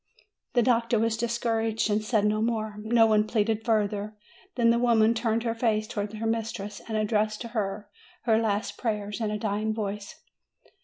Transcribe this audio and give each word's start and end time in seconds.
The 0.53 0.63
doctor 0.63 0.97
was 0.97 1.15
discouraged 1.15 1.87
and 1.91 2.03
said 2.03 2.25
no 2.25 2.41
more. 2.41 2.73
No 2.79 3.05
one 3.05 3.27
pleaded 3.27 3.63
further. 3.63 4.15
Then 4.55 4.71
the 4.71 4.79
woman 4.79 5.13
turned 5.13 5.43
her 5.43 5.53
face 5.53 5.85
towards 5.87 6.15
her 6.15 6.25
mistress, 6.25 6.81
and 6.87 6.97
addressed 6.97 7.39
to 7.41 7.49
her 7.49 7.87
her 8.23 8.39
last 8.39 8.79
prayers 8.79 9.21
in 9.21 9.29
a 9.29 9.37
dying 9.37 9.75
voice. 9.75 10.15